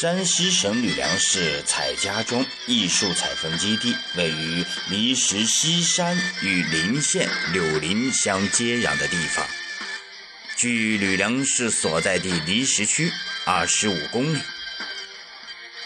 [0.00, 9.46] 山西省吕梁市采家庄艺术采风基地位于离石西山与临县柳林相接壤的地方，
[10.56, 13.12] 距吕梁市所在地离石区
[13.44, 14.38] 二十五公里。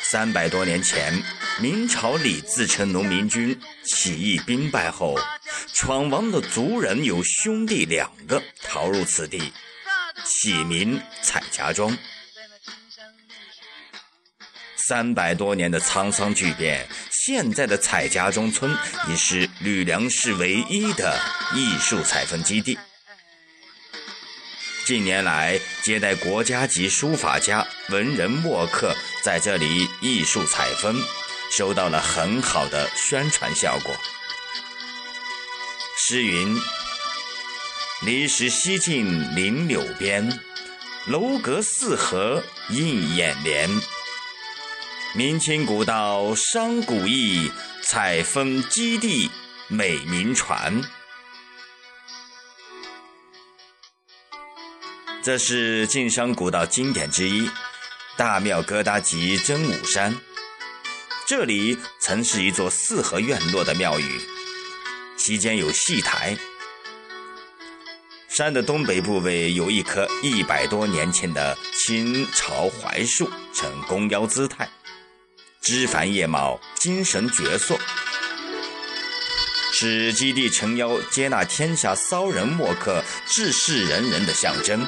[0.01, 1.21] 三百多年前，
[1.61, 5.19] 明朝李自成农民军起义兵败后，
[5.73, 9.53] 闯王的族人有兄弟两个逃入此地，
[10.25, 11.99] 起名采家庄。
[14.87, 18.71] 三百多年的沧桑巨变，现在的采家庄村
[19.09, 21.19] 已是吕梁市唯一的
[21.55, 22.79] 艺术采风基地。
[24.85, 31.03] 近年来，接待国家级书法家、文人墨客在这里艺术采风，
[31.51, 33.97] 收到了很好的宣传效果。
[35.97, 36.61] 诗云
[38.05, 40.39] ：“离石西径临柳边，
[41.07, 43.71] 楼阁四合映眼帘。”
[45.17, 47.49] 明清古道商古意，
[47.85, 49.31] 采风基地
[49.69, 50.83] 美名传。
[55.23, 57.49] 这是晋商古道经典之一，
[58.17, 60.19] 大庙疙瘩集真武山。
[61.29, 64.21] 这里曾是一座四合院落的庙宇，
[65.17, 66.37] 其间有戏台。
[68.29, 74.69] 山的东北部位有一棵一百多年前的清朝槐树，呈弓腰姿态。
[75.65, 77.79] 枝繁叶茂，精神矍铄，
[79.73, 84.87] 是基地诚邀接纳天下骚人墨客、志士仁人的象征。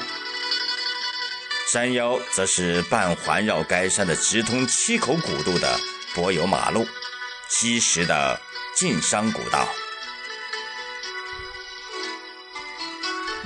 [1.72, 5.80] 山腰则是半环绕该山的直通七口古渡的
[6.14, 6.86] 柏油马路，
[7.48, 8.38] 西石的
[8.74, 9.66] 晋商古道。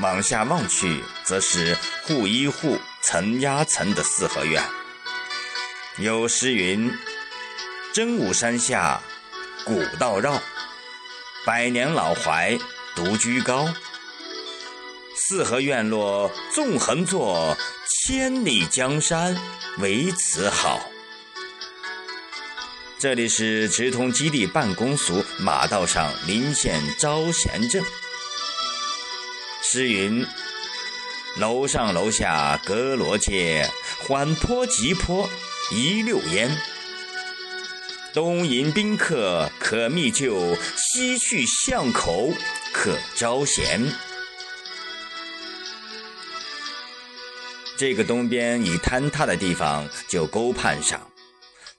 [0.01, 4.61] 往下望去，则是户一户层压层的四合院。
[5.99, 6.93] 有诗云。
[7.93, 9.03] 真武山下，
[9.65, 10.41] 古道绕，
[11.45, 12.57] 百年老槐
[12.95, 13.69] 独居高。
[15.17, 17.57] 四合院落纵横坐，
[18.07, 19.37] 千里江山
[19.79, 20.89] 唯此好。
[22.97, 27.83] 这里是直通基地办公所马道上临县招贤镇。
[29.65, 30.25] 诗云：
[31.39, 33.69] 楼上楼下阁罗街，
[34.07, 35.29] 缓坡急坡
[35.73, 36.57] 一溜烟。
[38.13, 42.33] 东迎宾客可觅旧，西去巷口
[42.73, 43.81] 可招贤。
[47.77, 51.09] 这个东边已坍塌的地方就沟畔上，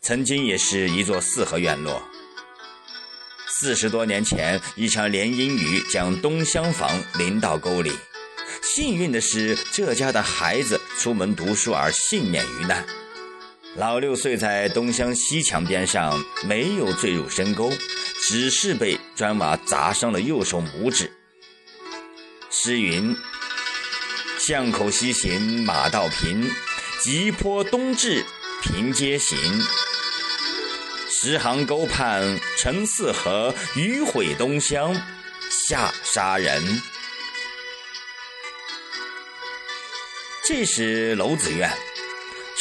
[0.02, 2.02] 曾经也是一座四合院落。
[3.48, 7.92] 四十多年前，一场连阴雨将东厢房淋到沟里，
[8.63, 12.86] 幸运的是，这家的孩子出门读书而幸免于难。
[13.75, 17.71] 老六睡在东厢西墙边上，没有坠入深沟，
[18.27, 21.09] 只是被砖瓦砸伤了右手拇指。
[22.49, 23.15] 诗云
[24.37, 26.51] ：“巷口西行马道平，
[27.01, 28.25] 急坡东至
[28.61, 29.37] 平街行。
[31.09, 34.93] 十行沟畔成四合，迂毁东厢
[35.49, 36.61] 下杀人。”
[40.45, 41.71] 这是楼子院。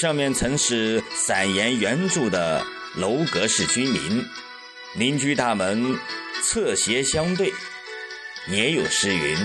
[0.00, 2.64] 上面曾是散言原住的
[2.96, 4.24] 楼阁式居民，
[4.94, 5.94] 邻居大门
[6.42, 7.52] 侧斜相对，
[8.48, 9.36] 也有诗云：“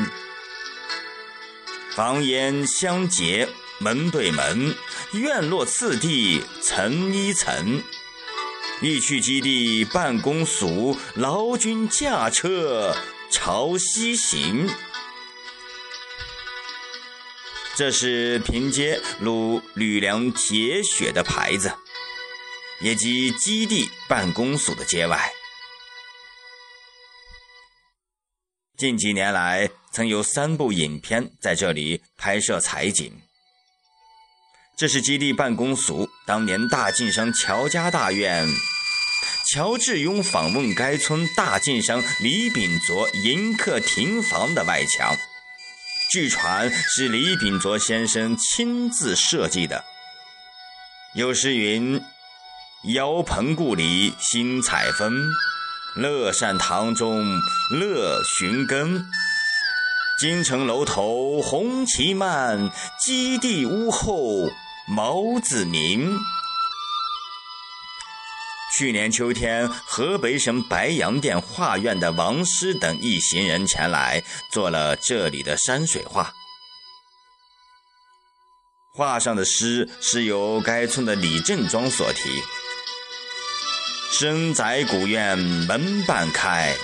[1.94, 3.46] 房檐相结
[3.80, 4.74] 门对门，
[5.12, 7.84] 院落次第层一层。
[8.80, 12.96] 欲去基地办公署，劳军驾车
[13.30, 14.70] 朝西行。”
[17.78, 21.74] 这是平街路吕梁铁血的牌子，
[22.80, 25.30] 也即基地办公所的街外。
[28.78, 33.12] 近几年来，曾有三部影片在这里拍摄采景。
[34.78, 38.48] 这是基地办公所当年大晋商乔家大院，
[39.52, 45.14] 乔致庸访问该村大晋商李秉卓迎客亭房的外墙。
[46.12, 49.84] 据传是李秉卓先生亲自设计的。
[51.14, 52.02] 有诗云
[52.94, 55.14] ：“遥朋故里新采风，
[55.96, 57.26] 乐善堂中
[57.72, 59.06] 乐寻根。
[60.20, 64.50] 京城楼头红旗漫，基地屋后
[64.88, 66.18] 毛子鸣。”
[68.78, 76.34] 去年秋天，河北省白洋淀画院的王师等一行人前来，做了这里的山水画。
[78.94, 82.42] 画上的诗是由该村的李正庄所题
[84.12, 86.76] ：“深宅古院门半开，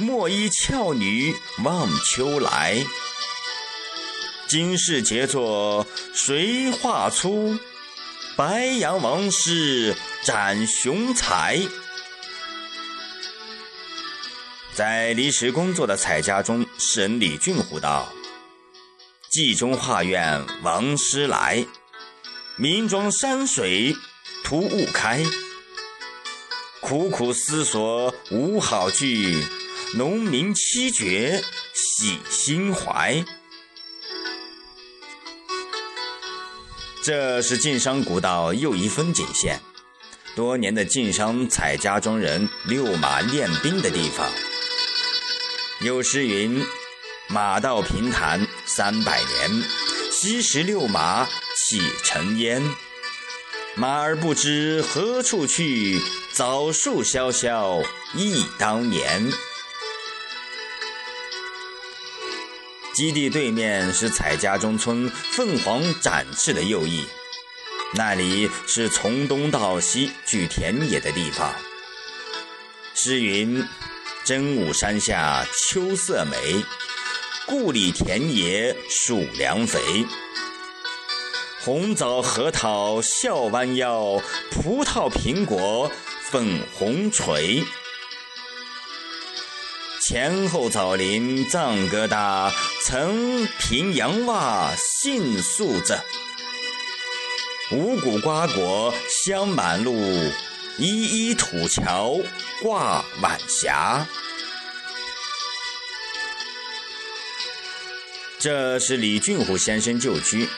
[0.00, 1.34] 莫依俏女
[1.64, 2.84] 望秋来。
[4.46, 7.58] 今世杰作谁画出？
[8.38, 11.58] 白杨王师展雄才。”
[14.72, 18.12] 在离石工作的彩家中，诗人李俊虎道。
[19.28, 21.66] 冀中画院王师来，
[22.54, 23.96] 名庄山水
[24.44, 25.20] 图雾开。
[26.80, 29.44] 苦苦思索无好句，
[29.96, 31.42] 农民七绝
[31.74, 33.24] 喜心怀。
[37.08, 39.58] 这是晋商古道又一风景线，
[40.36, 44.30] 多年的晋商采家庄人遛马练兵的地方。
[45.80, 46.62] 有诗云。
[47.30, 49.62] 马到平潭三百年，
[50.12, 51.26] 昔时遛马
[51.56, 52.62] 启尘烟。
[53.74, 56.02] 马儿不知何处去，
[56.34, 57.82] 枣树萧萧
[58.14, 59.32] 忆当年。
[62.98, 67.04] 基地对面是彩家中村凤凰展翅的右翼，
[67.94, 71.54] 那里是从东到西聚田野的地方。
[72.96, 73.64] 诗云：
[74.24, 76.64] 真武山下秋色美。
[77.46, 79.80] 故里田野属良肥，
[81.60, 84.20] 红枣核桃笑弯腰，
[84.50, 85.88] 葡萄苹果
[86.20, 87.62] 粉红垂。
[90.08, 92.50] 前后枣林藏疙瘩，
[92.82, 96.00] 层平杨洼杏树子。
[97.72, 98.94] 五谷瓜果
[99.26, 99.92] 香满路，
[100.78, 102.16] 一一土桥
[102.62, 104.06] 挂晚霞。
[108.38, 110.48] 这是李俊虎先生旧居，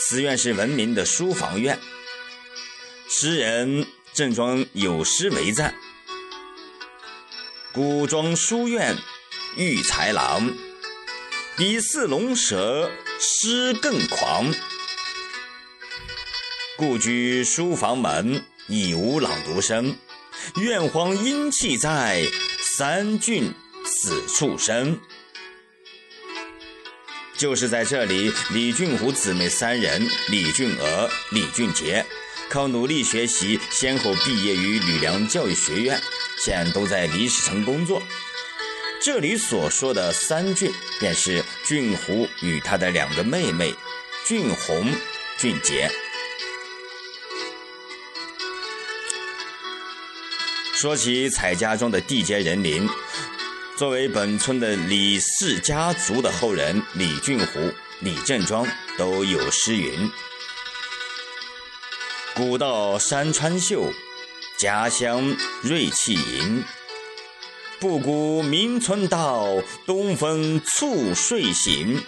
[0.00, 1.78] 此院是闻名的书房院。
[3.08, 5.72] 诗人郑庄有诗为赞
[7.78, 8.96] ：“古庄书院
[9.54, 10.52] 育才郎，
[11.56, 12.90] 比似龙蛇
[13.20, 14.52] 诗更狂。
[16.76, 19.96] 故居书房门，已无朗读声。
[20.56, 22.26] 院荒阴气在，
[22.58, 23.54] 三郡
[23.86, 24.98] 此处生。”
[27.38, 32.04] 就是在这里，李俊虎姊妹三人李俊娥、李俊杰，
[32.50, 36.02] 靠努力学习，先后毕业于吕梁教育学院，
[36.48, 38.02] 现都在李氏城工作。
[39.02, 43.74] 这里所说的三俊，便是俊虎与他的两个妹妹
[44.26, 44.90] 俊红、
[45.36, 45.90] 俊杰。
[50.72, 52.88] 说起彩家庄的地接人林。
[53.76, 57.70] 作为本村的李氏家族的后人，李俊虎、
[58.00, 58.66] 李正庄
[58.96, 60.10] 都有诗云
[62.34, 63.92] ：“古道山川秀，
[64.58, 66.64] 家乡瑞气盈。
[67.78, 69.46] 不古名村道，
[69.86, 72.02] 东风促睡醒。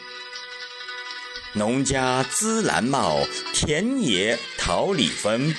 [1.53, 5.55] 农家资兰茂，田野桃李芬。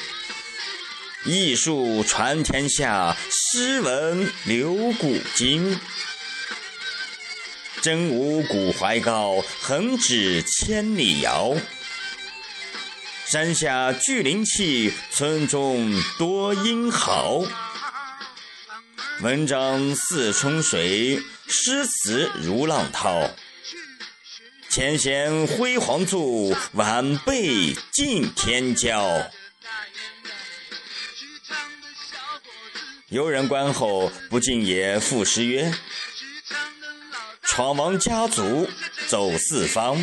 [1.24, 5.80] 艺术传天下，诗文留古今。”
[7.82, 11.56] 真武古怀高，横指千里遥。
[13.32, 17.42] 山下聚灵气，村中多英豪。
[19.22, 23.32] 文章似春水，诗词如浪涛。
[24.70, 29.26] 前贤辉煌著，晚辈尽天骄。
[33.08, 35.74] 游人观后，不禁也赋诗曰。
[37.44, 38.68] 闯王家族
[39.08, 39.98] 走四方，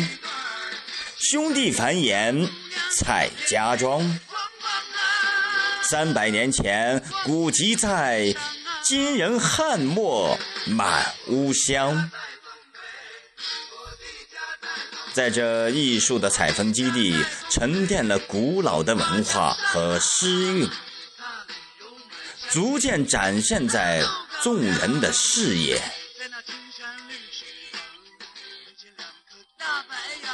[1.19, 2.49] 兄弟繁衍
[2.99, 4.19] 蔡家庄。
[5.81, 8.35] 三百年前古籍在，
[8.83, 10.37] 今人汉墨
[10.67, 12.11] 满屋香。
[15.13, 20.69] 在这艺术的采风基地，沉淀了古老的文化和诗韵，
[22.49, 24.03] 逐渐展现在
[24.43, 25.81] 众人的视野。
[26.19, 26.83] 成的篱笆
[30.21, 30.31] 院儿，